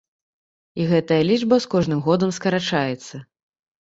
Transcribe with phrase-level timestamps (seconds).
[0.79, 3.21] І гэтая лічба з кожным годам скарачаецца.